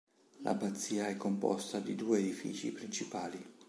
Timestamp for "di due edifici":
1.79-2.71